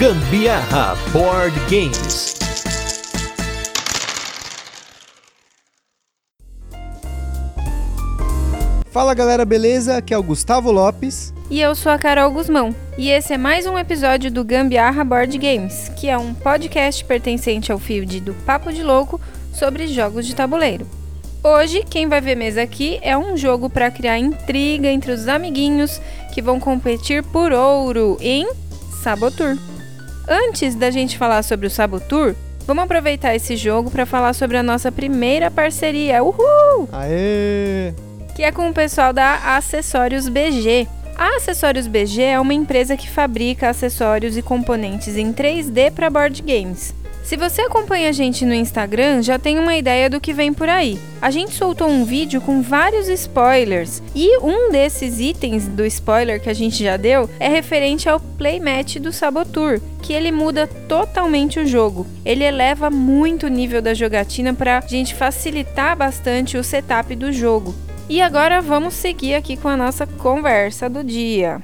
[0.00, 2.34] Gambiarra Board Games.
[8.90, 9.98] Fala galera, beleza?
[9.98, 11.34] Aqui é o Gustavo Lopes.
[11.50, 12.74] E eu sou a Carol Guzmão.
[12.96, 17.70] E esse é mais um episódio do Gambiarra Board Games, que é um podcast pertencente
[17.70, 19.20] ao feed do Papo de Louco
[19.52, 20.86] sobre jogos de tabuleiro.
[21.44, 26.00] Hoje, quem vai ver mesa aqui é um jogo para criar intriga entre os amiguinhos
[26.32, 28.50] que vão competir por ouro em
[29.02, 29.58] Sabotur.
[30.32, 34.62] Antes da gente falar sobre o Sabotur, vamos aproveitar esse jogo para falar sobre a
[34.62, 36.22] nossa primeira parceria.
[36.22, 36.88] Uhul!
[36.92, 37.92] Aê!
[38.36, 40.86] Que é com o pessoal da Acessórios BG.
[41.16, 46.40] A Acessórios BG é uma empresa que fabrica acessórios e componentes em 3D para board
[46.42, 46.94] games.
[47.30, 50.68] Se você acompanha a gente no Instagram, já tem uma ideia do que vem por
[50.68, 50.98] aí.
[51.22, 56.50] A gente soltou um vídeo com vários spoilers e um desses itens do spoiler que
[56.50, 61.66] a gente já deu é referente ao playmat do Sabotur, que ele muda totalmente o
[61.66, 62.04] jogo.
[62.24, 67.32] Ele eleva muito o nível da jogatina para a gente facilitar bastante o setup do
[67.32, 67.72] jogo.
[68.08, 71.62] E agora vamos seguir aqui com a nossa conversa do dia.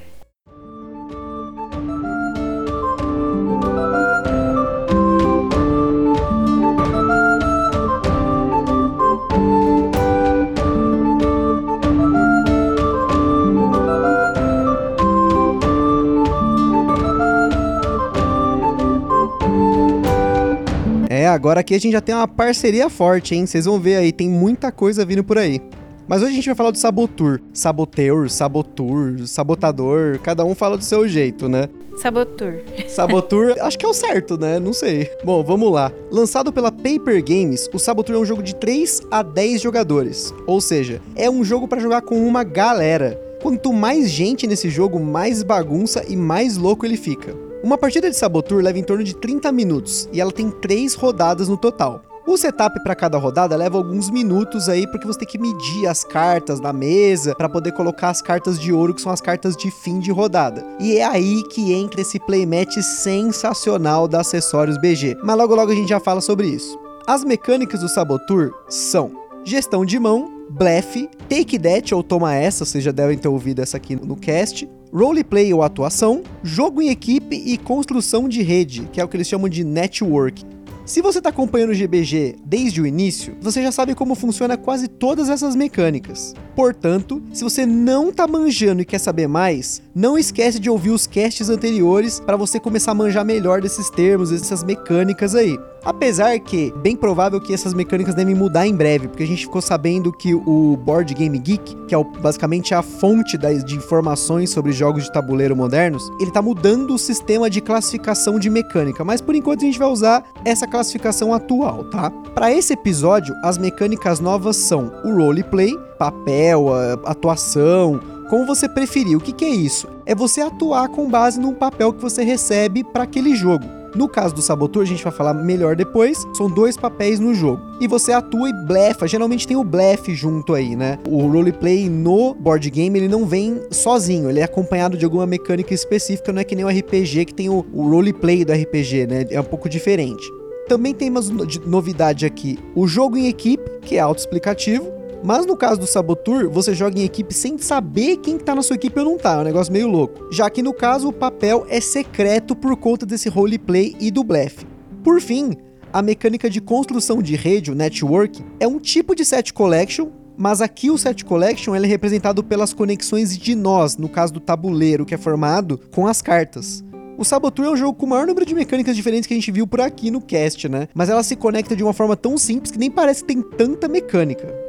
[21.47, 23.45] Agora aqui a gente já tem uma parceria forte, hein?
[23.45, 25.61] Vocês vão ver aí, tem muita coisa vindo por aí.
[26.05, 27.39] Mas hoje a gente vai falar do Sabotur.
[27.53, 31.69] Saboteur, Sabotur, Sabotador, cada um fala do seu jeito, né?
[32.01, 32.55] Sabotur.
[32.89, 34.59] Sabotur, acho que é o certo, né?
[34.59, 35.09] Não sei.
[35.23, 35.89] Bom, vamos lá.
[36.11, 40.33] Lançado pela Paper Games, o Sabotur é um jogo de 3 a 10 jogadores.
[40.45, 43.17] Ou seja, é um jogo para jogar com uma galera.
[43.41, 47.46] Quanto mais gente nesse jogo, mais bagunça e mais louco ele fica.
[47.67, 51.49] Uma partida de Sabotur leva em torno de 30 minutos e ela tem 3 rodadas
[51.49, 52.01] no total.
[52.25, 56.01] O setup para cada rodada leva alguns minutos aí, porque você tem que medir as
[56.01, 59.69] cartas na mesa para poder colocar as cartas de ouro, que são as cartas de
[59.69, 60.65] fim de rodada.
[60.79, 65.17] E é aí que entra esse playmat sensacional da Acessórios BG.
[65.21, 66.79] Mas logo logo a gente já fala sobre isso.
[67.05, 69.11] As mecânicas do Sabotur são
[69.43, 73.75] gestão de mão, blefe, take that ou toma essa, vocês já devem ter ouvido essa
[73.75, 79.03] aqui no cast, roleplay ou atuação, jogo em equipe e construção de rede, que é
[79.03, 80.45] o que eles chamam de network.
[80.87, 84.87] Se você está acompanhando o GBG desde o início, você já sabe como funciona quase
[84.87, 86.33] todas essas mecânicas.
[86.55, 91.05] Portanto, se você não tá manjando e quer saber mais, não esquece de ouvir os
[91.05, 95.59] casts anteriores para você começar a manjar melhor desses termos, dessas mecânicas aí.
[95.87, 99.61] Apesar que, bem provável que essas mecânicas devem mudar em breve, porque a gente ficou
[99.61, 104.49] sabendo que o Board Game Geek, que é o, basicamente a fonte das, de informações
[104.49, 109.21] sobre jogos de tabuleiro modernos, ele tá mudando o sistema de classificação de mecânica, mas
[109.21, 112.11] por enquanto a gente vai usar essa classificação atual, tá?
[112.35, 116.67] Para esse episódio, as mecânicas novas são o roleplay, papel,
[117.05, 117.97] atuação,
[118.29, 119.15] como você preferir.
[119.15, 119.87] O que, que é isso?
[120.05, 123.76] É você atuar com base num papel que você recebe para aquele jogo.
[123.95, 127.61] No caso do Sabotur, a gente vai falar melhor depois, são dois papéis no jogo.
[127.79, 130.99] E você atua e blefa, geralmente tem o blefe junto aí, né?
[131.07, 135.73] O roleplay no board game, ele não vem sozinho, ele é acompanhado de alguma mecânica
[135.73, 139.25] específica, não é que nem o RPG que tem o, o roleplay do RPG, né?
[139.29, 140.25] É um pouco diferente.
[140.67, 141.21] Também tem uma
[141.65, 146.73] novidade aqui, o jogo em equipe, que é autoexplicativo, mas no caso do Sabotur, você
[146.73, 149.43] joga em equipe sem saber quem tá na sua equipe ou não tá, é um
[149.43, 150.27] negócio meio louco.
[150.31, 154.65] Já que no caso o papel é secreto por conta desse roleplay e do blefe.
[155.03, 155.55] Por fim,
[155.91, 160.61] a mecânica de construção de rede, o network, é um tipo de set collection, mas
[160.61, 165.15] aqui o set collection é representado pelas conexões de nós, no caso do tabuleiro, que
[165.15, 166.83] é formado com as cartas.
[167.17, 169.51] O Sabotur é um jogo com o maior número de mecânicas diferentes que a gente
[169.51, 170.87] viu por aqui no cast, né?
[170.93, 173.87] Mas ela se conecta de uma forma tão simples que nem parece que tem tanta
[173.87, 174.66] mecânica.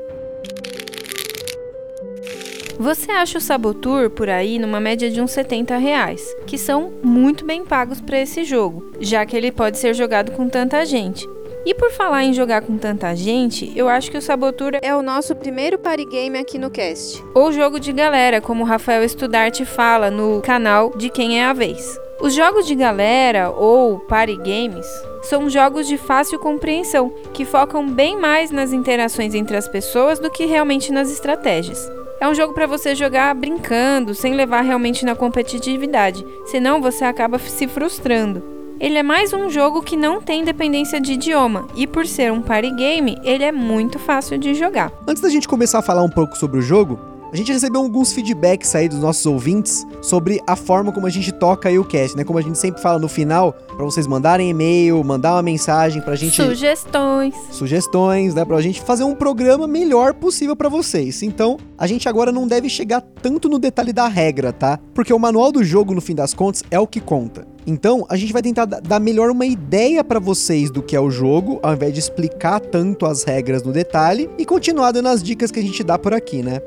[2.79, 7.45] Você acha o Sabotur por aí numa média de uns 70 reais, que são muito
[7.45, 11.29] bem pagos para esse jogo, já que ele pode ser jogado com tanta gente.
[11.67, 15.03] E por falar em jogar com tanta gente, eu acho que o Sabotur é o
[15.03, 17.21] nosso primeiro party game aqui no cast.
[17.35, 21.53] Ou jogo de galera, como o Rafael Estudarte fala no canal de Quem é a
[21.53, 21.99] Vez.
[22.21, 24.87] Os jogos de galera ou party games
[25.23, 30.31] são jogos de fácil compreensão, que focam bem mais nas interações entre as pessoas do
[30.31, 31.98] que realmente nas estratégias.
[32.21, 37.39] É um jogo para você jogar brincando, sem levar realmente na competitividade, senão você acaba
[37.39, 38.43] se frustrando.
[38.81, 42.43] Ele é mais um jogo que não tem dependência de idioma, e por ser um
[42.43, 44.93] party game, ele é muito fácil de jogar.
[45.07, 46.99] Antes da gente começar a falar um pouco sobre o jogo,
[47.31, 51.31] A gente recebeu alguns feedbacks aí dos nossos ouvintes sobre a forma como a gente
[51.31, 52.25] toca aí o cast, né?
[52.25, 56.15] Como a gente sempre fala no final, para vocês mandarem e-mail, mandar uma mensagem pra
[56.17, 57.35] gente Sugestões.
[57.51, 61.23] sugestões, né, pra gente fazer um programa melhor possível pra vocês.
[61.23, 64.79] Então, a gente agora não deve chegar tanto no detalhe da regra, tá?
[64.95, 67.47] Porque o manual do jogo, no fim das contas, é o que conta.
[67.67, 71.01] Então, a gente vai tentar da- dar melhor uma ideia pra vocês do que é
[71.01, 75.23] o jogo, ao invés de explicar tanto as regras no detalhe e continuar dando as
[75.23, 76.61] dicas que a gente dá por aqui, né?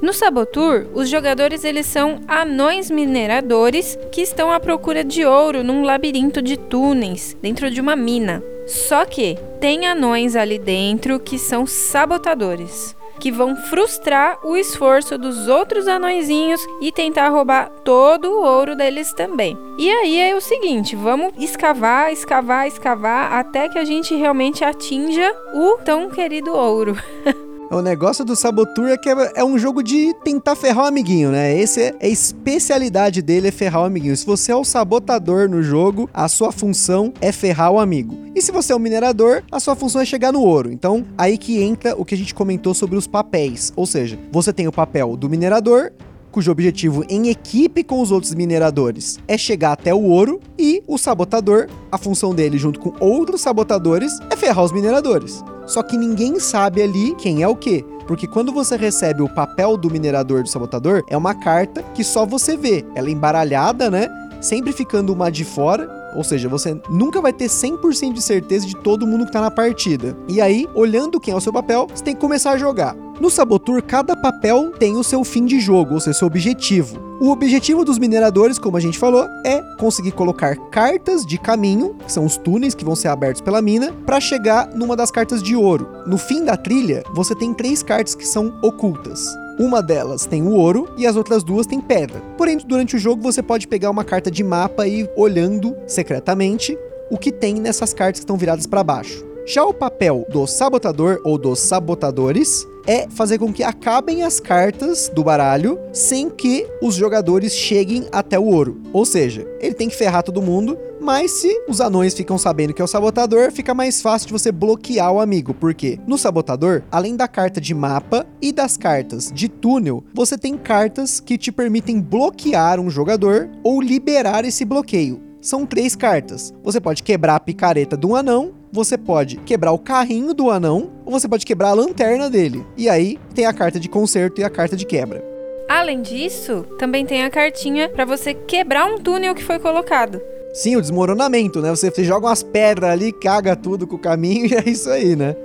[0.00, 5.82] No Sabotur, os jogadores eles são anões mineradores que estão à procura de ouro num
[5.82, 8.40] labirinto de túneis dentro de uma mina.
[8.64, 15.48] Só que tem anões ali dentro que são sabotadores, que vão frustrar o esforço dos
[15.48, 19.58] outros anõezinhos e tentar roubar todo o ouro deles também.
[19.78, 25.34] E aí é o seguinte, vamos escavar, escavar, escavar até que a gente realmente atinja
[25.54, 26.96] o tão querido ouro.
[27.70, 31.30] O negócio do Sabotur é que é, é um jogo de tentar ferrar o amiguinho,
[31.30, 31.54] né?
[31.54, 34.16] Esse é, é a especialidade dele, é ferrar o amiguinho.
[34.16, 38.16] Se você é o sabotador no jogo, a sua função é ferrar o amigo.
[38.34, 40.72] E se você é o minerador, a sua função é chegar no ouro.
[40.72, 43.70] Então, aí que entra o que a gente comentou sobre os papéis.
[43.76, 45.92] Ou seja, você tem o papel do minerador,
[46.38, 50.96] cujo objetivo em equipe com os outros mineradores é chegar até o ouro, e o
[50.96, 55.42] sabotador, a função dele junto com outros sabotadores é ferrar os mineradores.
[55.66, 57.84] Só que ninguém sabe ali quem é o quê.
[58.06, 62.24] Porque quando você recebe o papel do minerador do sabotador, é uma carta que só
[62.24, 62.84] você vê.
[62.94, 64.08] Ela é embaralhada, né?
[64.40, 65.90] Sempre ficando uma de fora.
[66.14, 69.50] Ou seja, você nunca vai ter 100% de certeza de todo mundo que tá na
[69.50, 70.16] partida.
[70.28, 72.96] E aí, olhando quem é o seu papel, você tem que começar a jogar.
[73.20, 77.08] No Sabotur, cada papel tem o seu fim de jogo, ou seja, seu objetivo.
[77.20, 82.12] O objetivo dos mineradores, como a gente falou, é conseguir colocar cartas de caminho, que
[82.12, 85.56] são os túneis que vão ser abertos pela mina, para chegar numa das cartas de
[85.56, 85.88] ouro.
[86.06, 89.26] No fim da trilha, você tem três cartas que são ocultas.
[89.58, 92.20] Uma delas tem o ouro e as outras duas têm pedra.
[92.36, 96.78] Porém, durante o jogo você pode pegar uma carta de mapa e ir olhando secretamente
[97.10, 99.26] o que tem nessas cartas que estão viradas para baixo.
[99.44, 105.10] Já o papel do sabotador ou dos sabotadores é fazer com que acabem as cartas
[105.12, 108.80] do baralho sem que os jogadores cheguem até o ouro.
[108.92, 112.82] Ou seja, ele tem que ferrar todo mundo, mas se os anões ficam sabendo que
[112.82, 115.54] é o sabotador, fica mais fácil de você bloquear o amigo.
[115.54, 115.98] Por quê?
[116.06, 121.20] No sabotador, além da carta de mapa e das cartas de túnel, você tem cartas
[121.20, 125.20] que te permitem bloquear um jogador ou liberar esse bloqueio.
[125.40, 126.52] São três cartas.
[126.62, 131.12] Você pode quebrar a picareta um anão, você pode quebrar o carrinho do anão, ou
[131.12, 132.66] você pode quebrar a lanterna dele.
[132.76, 135.24] E aí tem a carta de conserto e a carta de quebra.
[135.68, 140.20] Além disso, também tem a cartinha para você quebrar um túnel que foi colocado.
[140.52, 141.70] Sim, o desmoronamento, né?
[141.70, 145.14] Você, você joga umas pedras ali, caga tudo com o caminho e é isso aí,
[145.14, 145.36] né?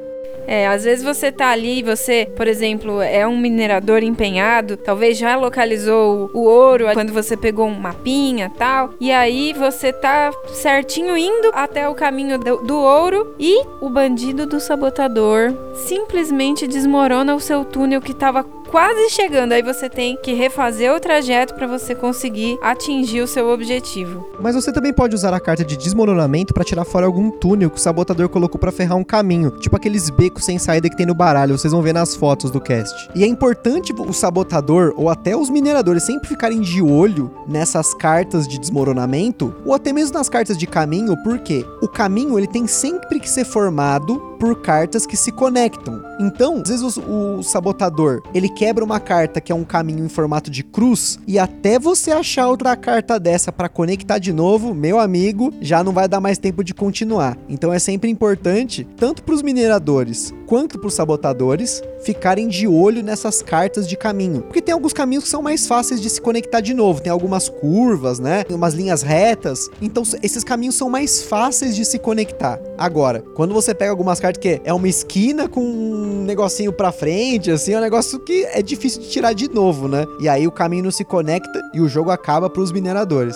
[0.48, 5.36] É, às vezes você tá ali, você, por exemplo, é um minerador empenhado, talvez já
[5.36, 11.50] localizou o, ouro quando você pegou um mapinha tal, e aí você tá certinho indo
[11.54, 17.64] até o caminho do, do ouro e o bandido do sabotador simplesmente desmorona o seu
[17.64, 19.52] túnel que tava quase chegando.
[19.52, 24.28] Aí você tem que refazer o trajeto para você conseguir atingir o seu objetivo.
[24.42, 27.78] Mas você também pode usar a carta de desmoronamento para tirar fora algum túnel que
[27.78, 31.14] o sabotador colocou para ferrar um caminho, tipo aqueles becos sem saída que tem no
[31.14, 33.10] baralho, vocês vão ver nas fotos do cast.
[33.14, 38.48] E é importante o sabotador ou até os mineradores sempre ficarem de olho nessas cartas
[38.48, 43.20] de desmoronamento ou até mesmo nas cartas de caminho, porque o caminho ele tem sempre
[43.20, 46.04] que ser formado por cartas que se conectam.
[46.20, 50.08] Então, às vezes o, o sabotador, ele quebra uma carta que é um caminho em
[50.08, 55.02] formato de cruz e até você achar outra carta dessa para conectar de novo, meu
[55.02, 57.38] amigo, já não vai dar mais tempo de continuar.
[57.50, 63.02] Então é sempre importante, tanto para os mineradores quanto para os sabotadores, ficarem de olho
[63.02, 64.44] nessas cartas de caminho.
[64.44, 67.50] Porque tem alguns caminhos que são mais fáceis de se conectar de novo, tem algumas
[67.50, 68.44] curvas, né?
[68.44, 69.68] Tem umas linhas retas.
[69.82, 72.60] Então esses caminhos são mais fáceis de se conectar.
[72.78, 77.50] Agora, quando você pega algumas cartas que é uma esquina com um negocinho para frente,
[77.50, 80.06] assim, é um negócio que é difícil de tirar de novo, né?
[80.20, 83.36] E aí o caminho não se conecta e o jogo acaba para os mineradores.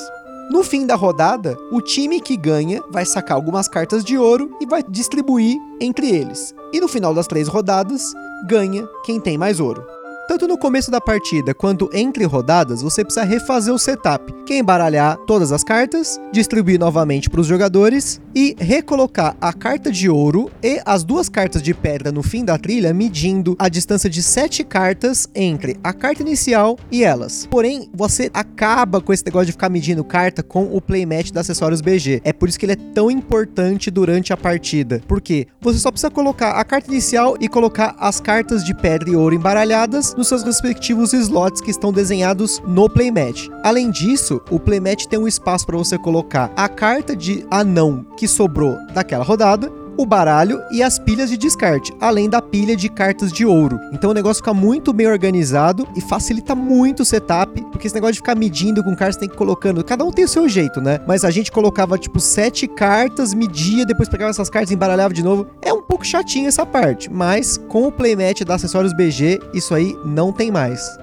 [0.49, 4.65] No fim da rodada, o time que ganha vai sacar algumas cartas de ouro e
[4.65, 6.55] vai distribuir entre eles.
[6.71, 8.13] E no final das três rodadas,
[8.47, 9.83] ganha quem tem mais ouro.
[10.27, 14.57] Tanto no começo da partida quanto entre rodadas, você precisa refazer o setup, que é
[14.57, 20.51] embaralhar todas as cartas, distribuir novamente para os jogadores e recolocar a carta de ouro
[20.61, 24.65] e as duas cartas de pedra no fim da trilha, medindo a distância de sete
[24.65, 27.47] cartas entre a carta inicial e elas.
[27.49, 31.79] Porém, você acaba com esse negócio de ficar medindo carta com o playmatch da Acessórios
[31.79, 32.21] BG.
[32.25, 35.01] É por isso que ele é tão importante durante a partida.
[35.07, 39.15] Porque você só precisa colocar a carta inicial e colocar as cartas de pedra e
[39.15, 43.47] ouro embaralhadas nos seus respectivos slots que estão desenhados no playmat.
[43.63, 48.27] Além disso, o playmat tem um espaço para você colocar a carta de anão que
[48.27, 53.31] sobrou daquela rodada o baralho e as pilhas de descarte, além da pilha de cartas
[53.31, 53.79] de ouro.
[53.91, 58.13] Então o negócio fica muito bem organizado e facilita muito o setup, porque esse negócio
[58.13, 60.79] de ficar medindo com cartas tem que ir colocando, cada um tem o seu jeito,
[60.79, 60.99] né?
[61.07, 65.23] Mas a gente colocava tipo sete cartas, media, depois pegava essas cartas e embaralhava de
[65.23, 65.47] novo.
[65.61, 69.97] É um pouco chatinho essa parte, mas com o playmat da Acessórios BG, isso aí
[70.05, 70.97] não tem mais.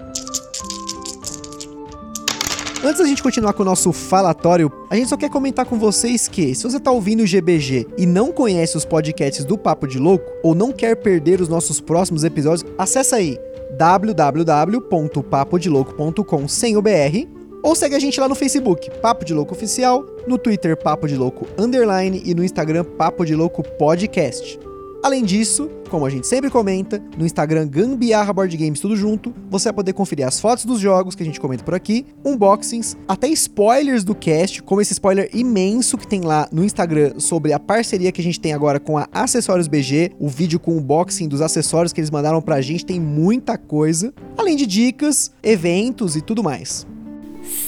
[2.85, 6.29] Antes da gente continuar com o nosso falatório, a gente só quer comentar com vocês
[6.29, 9.99] que, se você tá ouvindo o GBG e não conhece os podcasts do Papo de
[9.99, 13.39] Louco, ou não quer perder os nossos próximos episódios, acessa aí
[13.79, 17.27] www.papodelouco.com sem o BR
[17.63, 21.17] ou segue a gente lá no Facebook, Papo de Louco Oficial, no Twitter Papo de
[21.17, 24.61] Louco Underline e no Instagram Papo de Louco Podcast.
[25.05, 29.65] Além disso, como a gente sempre comenta, no Instagram Gambiarra Board Games tudo junto, você
[29.65, 33.29] vai poder conferir as fotos dos jogos que a gente comenta por aqui, unboxings, até
[33.29, 38.11] spoilers do cast, como esse spoiler imenso que tem lá no Instagram sobre a parceria
[38.11, 41.93] que a gente tem agora com a Acessórios BG, o vídeo com unboxing dos acessórios
[41.93, 46.87] que eles mandaram pra gente, tem muita coisa, além de dicas, eventos e tudo mais.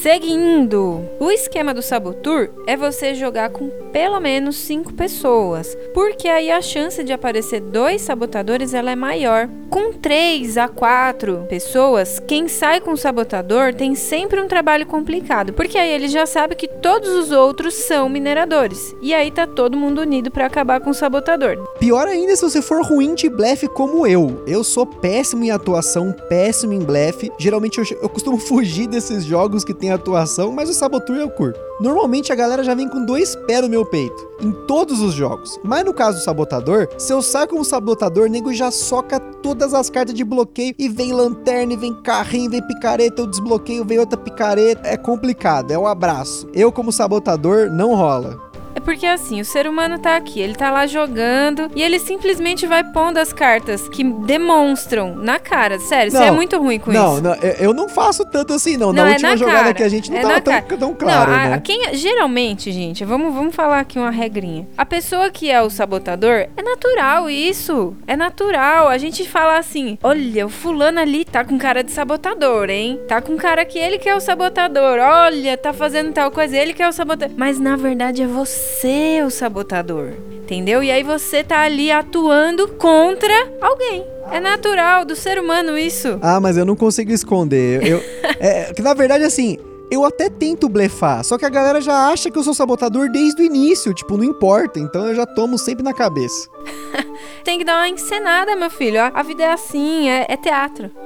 [0.03, 6.51] Seguindo, o esquema do Sabotur é você jogar com pelo menos 5 pessoas, porque aí
[6.51, 9.49] a chance de aparecer dois sabotadores ela é maior.
[9.71, 15.53] Com 3 a 4 pessoas, quem sai com o sabotador tem sempre um trabalho complicado,
[15.53, 18.95] porque aí ele já sabe que todos os outros são mineradores.
[19.03, 21.57] E aí tá todo mundo unido para acabar com o sabotador.
[21.81, 24.43] Pior ainda se você for ruim de blefe como eu.
[24.47, 27.33] Eu sou péssimo em atuação, péssimo em blefe.
[27.39, 31.59] Geralmente eu, eu costumo fugir desses jogos que tem atuação, mas o Sabotur eu curto.
[31.79, 35.61] Normalmente a galera já vem com dois pés no meu peito, em todos os jogos.
[35.63, 39.91] Mas no caso do Sabotador, se eu saio como Sabotador, nego já soca todas as
[39.91, 44.89] cartas de bloqueio e vem lanterna, vem carrinho, vem picareta, eu desbloqueio, vem outra picareta.
[44.89, 46.49] É complicado, é um abraço.
[46.55, 48.46] Eu como Sabotador, não rola.
[48.87, 52.85] Porque assim, o ser humano tá aqui, ele tá lá jogando e ele simplesmente vai
[52.85, 55.81] pondo as cartas que demonstram na cara.
[55.81, 57.23] Sério, você é muito ruim com não, isso.
[57.23, 58.93] Não, eu não faço tanto assim, não.
[58.93, 59.75] Não, na é última na jogada cara.
[59.75, 61.61] que a gente não É tava tão, tão claro, não, a- né?
[61.65, 64.69] quem, geralmente, gente, vamos, vamos falar aqui uma regrinha.
[64.79, 67.97] A pessoa que é o sabotador, é natural isso.
[68.07, 68.87] É natural.
[68.87, 73.01] A gente fala assim: olha, o fulano ali tá com cara de sabotador, hein?
[73.09, 75.01] Tá com cara que ele que é o sabotador.
[75.01, 77.35] Olha, tá fazendo tal coisa, ele que é o sabotador.
[77.37, 78.76] Mas na verdade é você
[79.25, 80.11] o sabotador.
[80.31, 80.83] Entendeu?
[80.83, 84.05] E aí você tá ali atuando contra alguém.
[84.31, 86.19] É natural do ser humano isso.
[86.21, 87.87] Ah, mas eu não consigo esconder.
[87.87, 88.03] Eu,
[88.39, 89.59] é, que na verdade, assim,
[89.91, 93.43] eu até tento blefar, só que a galera já acha que eu sou sabotador desde
[93.43, 96.49] o início, tipo, não importa, então eu já tomo sempre na cabeça.
[97.45, 99.01] Tem que dar uma encenada, meu filho.
[99.01, 100.91] A a vida é assim, é, é teatro.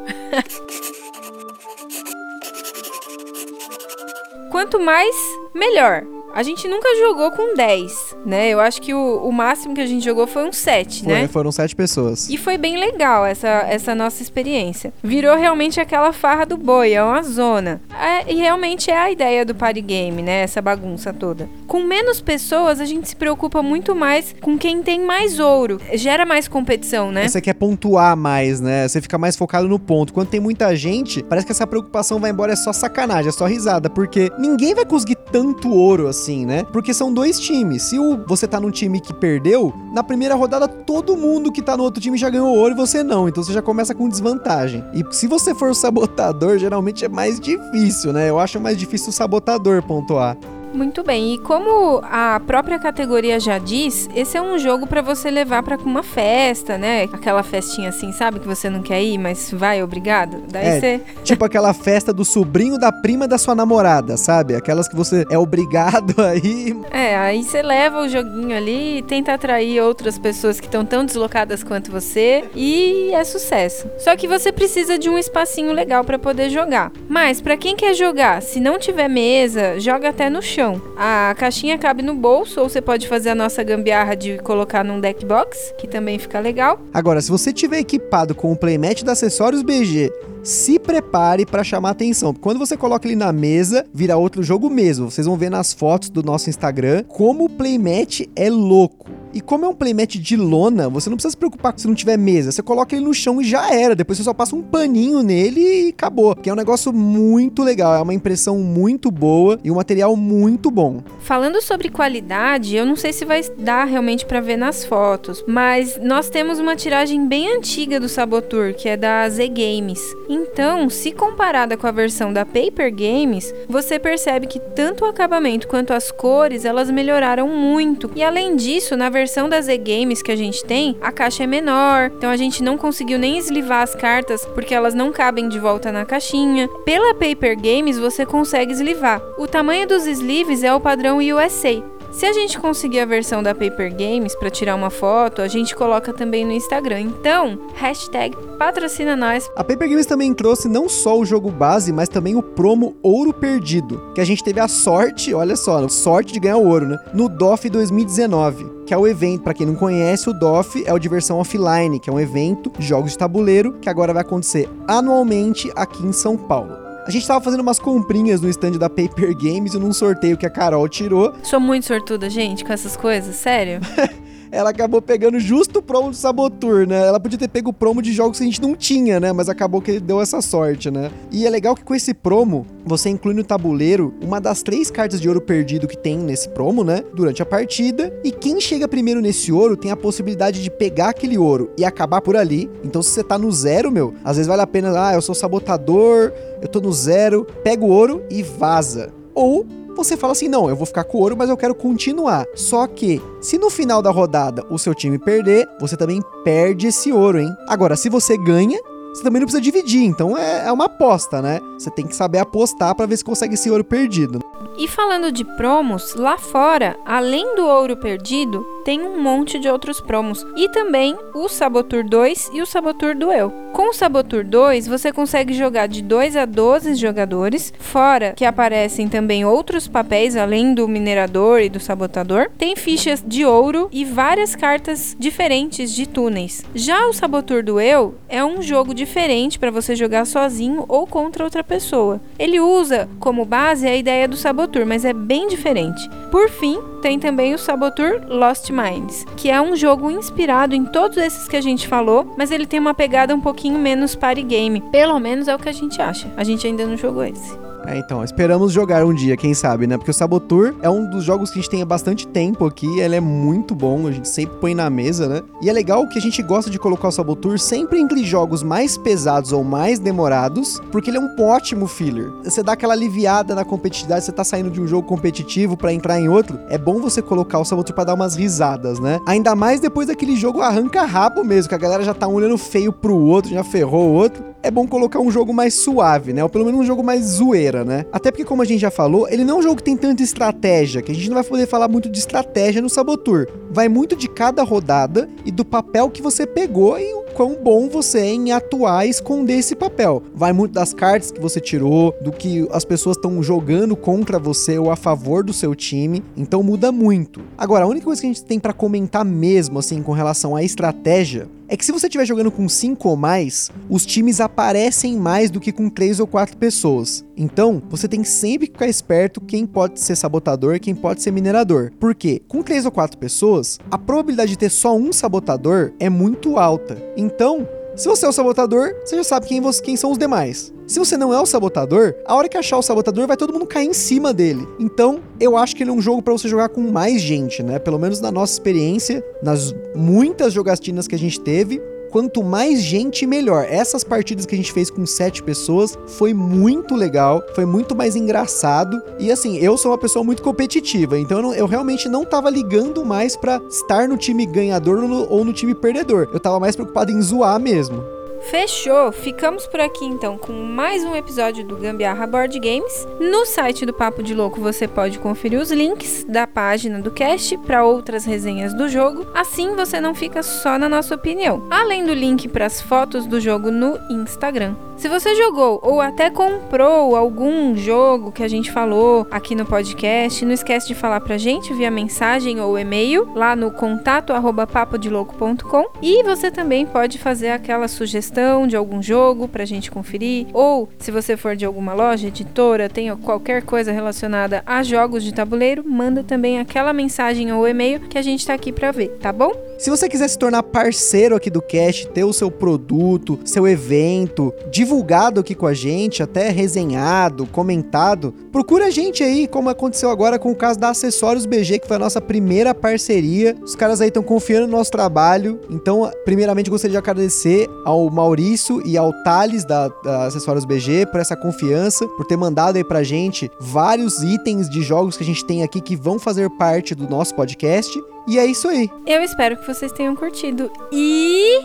[4.50, 5.14] Quanto mais,
[5.54, 6.04] melhor.
[6.34, 8.48] A gente nunca jogou com 10, né?
[8.48, 11.28] Eu acho que o, o máximo que a gente jogou foi um 7, Foi, né?
[11.28, 12.28] Foram sete pessoas.
[12.28, 14.92] E foi bem legal essa, essa nossa experiência.
[15.02, 17.80] Virou realmente aquela farra do boi, é uma zona.
[17.98, 20.42] É, e realmente é a ideia do party game, né?
[20.42, 21.48] Essa bagunça toda.
[21.66, 25.80] Com menos pessoas, a gente se preocupa muito mais com quem tem mais ouro.
[25.94, 27.28] Gera mais competição, né?
[27.28, 28.86] Você quer pontuar mais, né?
[28.86, 30.12] Você fica mais focado no ponto.
[30.12, 33.46] Quando tem muita gente, parece que essa preocupação vai embora, é só sacanagem, é só
[33.46, 36.64] risada, porque ninguém vai conseguir tanto ouro assim, né?
[36.72, 37.82] Porque são dois times.
[37.82, 41.76] Se o, você tá num time que perdeu, na primeira rodada todo mundo que tá
[41.76, 43.28] no outro time já ganhou ouro e você não.
[43.28, 44.84] Então você já começa com desvantagem.
[44.92, 48.28] E se você for o sabotador, geralmente é mais difícil, né?
[48.28, 50.36] Eu acho mais difícil o sabotador pontuar.
[50.72, 55.30] Muito bem, e como a própria categoria já diz, esse é um jogo pra você
[55.30, 57.04] levar pra uma festa, né?
[57.12, 58.38] Aquela festinha assim, sabe?
[58.40, 60.42] Que você não quer ir, mas vai, obrigado.
[60.48, 60.80] Daí É.
[60.80, 61.00] você.
[61.24, 64.54] Tipo aquela festa do sobrinho da prima da sua namorada, sabe?
[64.54, 66.76] Aquelas que você é obrigado aí.
[66.90, 71.04] É, aí você leva o joguinho ali e tenta atrair outras pessoas que estão tão
[71.04, 73.88] deslocadas quanto você e é sucesso.
[73.98, 76.92] Só que você precisa de um espacinho legal pra poder jogar.
[77.08, 80.59] Mas pra quem quer jogar, se não tiver mesa, joga até no chão.
[80.96, 85.00] A caixinha cabe no bolso ou você pode fazer a nossa gambiarra de colocar num
[85.00, 86.80] deck box, que também fica legal.
[86.92, 90.12] Agora, se você tiver equipado com o playmat da Acessórios BG,
[90.42, 92.34] se prepare pra chamar atenção.
[92.34, 95.10] Quando você coloca ele na mesa, vira outro jogo mesmo.
[95.10, 99.19] Vocês vão ver nas fotos do nosso Instagram como o playmat é louco.
[99.32, 102.16] E como é um playmat de lona, você não precisa se preocupar se não tiver
[102.16, 102.50] mesa.
[102.50, 103.94] Você coloca ele no chão e já era.
[103.94, 106.34] Depois você só passa um paninho nele e acabou.
[106.34, 107.94] Que é um negócio muito legal.
[107.94, 111.02] É uma impressão muito boa e um material muito bom.
[111.20, 115.98] Falando sobre qualidade, eu não sei se vai dar realmente para ver nas fotos, mas
[116.02, 120.00] nós temos uma tiragem bem antiga do Sabotur, que é da Z Games.
[120.28, 125.68] Então, se comparada com a versão da Paper Games, você percebe que tanto o acabamento
[125.68, 128.10] quanto as cores, elas melhoraram muito.
[128.16, 131.46] E além disso, na versão da Z Games que a gente tem, a caixa é
[131.46, 135.58] menor, então a gente não conseguiu nem eslivar as cartas porque elas não cabem de
[135.58, 136.68] volta na caixinha.
[136.84, 139.22] Pela Paper Games você consegue eslivar.
[139.38, 141.82] O tamanho dos sleeves é o padrão USA.
[142.10, 145.74] Se a gente conseguir a versão da Paper Games para tirar uma foto, a gente
[145.76, 147.00] coloca também no Instagram.
[147.00, 149.48] Então, hashtag patrocina nós.
[149.54, 153.32] A Paper Games também trouxe não só o jogo base, mas também o promo Ouro
[153.32, 156.98] Perdido, que a gente teve a sorte, olha só, sorte de ganhar o ouro, né?
[157.14, 160.98] No DOF 2019 que é o evento, para quem não conhece, o DOF é o
[160.98, 165.70] Diversão Offline, que é um evento de jogos de tabuleiro que agora vai acontecer anualmente
[165.76, 166.79] aqui em São Paulo.
[167.06, 170.46] A gente tava fazendo umas comprinhas no stand da Paper Games e num sorteio que
[170.46, 171.34] a Carol tirou.
[171.42, 173.80] Sou muito sortuda, gente, com essas coisas, sério.
[174.52, 177.06] ela acabou pegando justo o promo do Sabotur, né?
[177.06, 179.32] Ela podia ter pego o promo de jogos que a gente não tinha, né?
[179.32, 181.10] Mas acabou que deu essa sorte, né?
[181.30, 185.20] E é legal que com esse promo, você inclui no tabuleiro uma das três cartas
[185.20, 187.04] de ouro perdido que tem nesse promo, né?
[187.14, 188.12] Durante a partida.
[188.24, 192.20] E quem chega primeiro nesse ouro tem a possibilidade de pegar aquele ouro e acabar
[192.20, 192.68] por ali.
[192.84, 195.34] Então, se você tá no zero, meu, às vezes vale a pena, ah, eu sou
[195.34, 199.12] sabotador, eu tô no zero, pega o ouro e vaza.
[199.34, 202.46] Ou você fala assim: não, eu vou ficar com ouro, mas eu quero continuar.
[202.54, 207.12] Só que, se no final da rodada o seu time perder, você também perde esse
[207.12, 207.54] ouro, hein?
[207.68, 208.78] Agora, se você ganha,
[209.12, 211.60] você também não precisa dividir, então é, é uma aposta, né?
[211.78, 214.40] Você tem que saber apostar para ver se consegue esse ouro perdido.
[214.78, 220.00] E falando de promos, lá fora, além do ouro perdido, tem um monte de outros
[220.00, 220.44] promos.
[220.56, 223.52] E também o Sabotur 2 e o Sabotur Duel.
[223.72, 229.08] Com o Sabotur 2, você consegue jogar de 2 a 12 jogadores, fora que aparecem
[229.08, 232.50] também outros papéis além do minerador e do sabotador.
[232.58, 236.64] Tem fichas de ouro e várias cartas diferentes de túneis.
[236.74, 241.62] Já o Sabotur Duel é um jogo diferente para você jogar sozinho ou contra outra
[241.62, 242.20] pessoa.
[242.38, 246.08] Ele usa como base a ideia do Sabotur, mas é bem diferente.
[246.30, 251.18] Por fim, tem também o Sabotur Lost Minds, que é um jogo inspirado em todos
[251.18, 254.80] esses que a gente falou, mas ele tem uma pegada um pouquinho menos party game.
[254.80, 256.32] Pelo menos é o que a gente acha.
[256.36, 257.69] A gente ainda não jogou esse.
[257.86, 259.96] É, então, esperamos jogar um dia, quem sabe, né?
[259.96, 263.00] Porque o Sabotur é um dos jogos que a gente tem há bastante tempo aqui,
[263.00, 265.42] ele é muito bom, a gente sempre põe na mesa, né?
[265.62, 268.96] E é legal que a gente gosta de colocar o Sabotur sempre entre jogos mais
[268.96, 272.30] pesados ou mais demorados, porque ele é um ótimo filler.
[272.44, 276.20] Você dá aquela aliviada na competitividade, você tá saindo de um jogo competitivo para entrar
[276.20, 279.18] em outro, é bom você colocar o Sabotur para dar umas risadas, né?
[279.26, 282.92] Ainda mais depois daquele jogo arranca rabo mesmo, que a galera já tá olhando feio
[282.92, 284.50] pro outro, já ferrou o outro.
[284.62, 286.42] É bom colocar um jogo mais suave, né?
[286.42, 288.04] Ou pelo menos um jogo mais zoeira né?
[288.12, 290.22] Até porque, como a gente já falou, ele não é um jogo que tem tanta
[290.22, 293.46] estratégia, que a gente não vai poder falar muito de estratégia no Sabotur.
[293.70, 297.88] Vai muito de cada rodada e do papel que você pegou e o quão bom
[297.88, 300.22] você é em atuar e esconder esse papel.
[300.34, 304.78] Vai muito das cartas que você tirou, do que as pessoas estão jogando contra você
[304.78, 306.22] ou a favor do seu time.
[306.36, 307.40] Então muda muito.
[307.56, 310.62] Agora, a única coisa que a gente tem para comentar mesmo, assim, com relação à
[310.62, 315.52] estratégia, é que se você estiver jogando com 5 ou mais, os times aparecem mais
[315.52, 317.24] do que com 3 ou 4 pessoas.
[317.36, 321.92] Então, você tem sempre que ficar esperto quem pode ser sabotador quem pode ser minerador.
[322.00, 326.58] Porque com 3 ou 4 pessoas, a probabilidade de ter só um sabotador é muito
[326.58, 327.00] alta.
[327.16, 330.72] Então, se você é o sabotador, você já sabe quem, você, quem são os demais.
[330.86, 333.66] Se você não é o sabotador, a hora que achar o sabotador, vai todo mundo
[333.66, 334.66] cair em cima dele.
[334.78, 337.78] Então, eu acho que ele é um jogo para você jogar com mais gente, né?
[337.78, 343.26] Pelo menos na nossa experiência, nas muitas jogatinas que a gente teve, quanto mais gente,
[343.26, 343.64] melhor.
[343.68, 348.16] Essas partidas que a gente fez com sete pessoas foi muito legal, foi muito mais
[348.16, 349.00] engraçado.
[349.18, 352.50] E assim, eu sou uma pessoa muito competitiva, então eu, não, eu realmente não tava
[352.50, 356.28] ligando mais para estar no time ganhador ou no, ou no time perdedor.
[356.32, 358.19] Eu tava mais preocupado em zoar mesmo.
[358.48, 359.12] Fechou!
[359.12, 363.06] Ficamos por aqui então com mais um episódio do Gambiarra Board Games.
[363.20, 367.56] No site do Papo de Louco você pode conferir os links da página do cast
[367.58, 371.66] para outras resenhas do jogo, assim você não fica só na nossa opinião.
[371.70, 374.74] Além do link para as fotos do jogo no Instagram.
[374.96, 380.44] Se você jogou ou até comprou algum jogo que a gente falou aqui no podcast,
[380.44, 385.86] não esquece de falar pra gente via mensagem ou e-mail lá no contato arroba papodilouco.com
[386.02, 388.29] e você também pode fazer aquela sugestão
[388.66, 393.14] de algum jogo pra gente conferir ou se você for de alguma loja, editora, tem
[393.16, 398.22] qualquer coisa relacionada a jogos de tabuleiro, manda também aquela mensagem ou e-mail que a
[398.22, 399.69] gente tá aqui pra ver, tá bom?
[399.80, 404.52] Se você quiser se tornar parceiro aqui do Cast, ter o seu produto, seu evento
[404.70, 410.38] divulgado aqui com a gente, até resenhado, comentado, procura a gente aí, como aconteceu agora
[410.38, 413.56] com o caso da Acessórios BG, que foi a nossa primeira parceria.
[413.62, 415.58] Os caras aí estão confiando no nosso trabalho.
[415.70, 421.20] Então, primeiramente, gostaria de agradecer ao Maurício e ao Thales da, da Acessórios BG por
[421.20, 425.42] essa confiança, por ter mandado aí pra gente vários itens de jogos que a gente
[425.42, 427.98] tem aqui que vão fazer parte do nosso podcast.
[428.30, 428.88] E é isso aí.
[429.08, 430.70] Eu espero que vocês tenham curtido.
[430.92, 431.58] E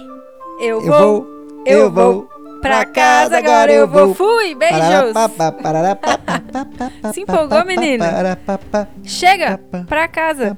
[0.59, 1.27] eu vou, Eu vou,
[1.65, 4.15] eu vou pra casa agora, eu vou.
[4.15, 5.13] Fui, beijos.
[7.13, 8.03] Se empolgou, menino?
[9.03, 10.57] Chega pra casa.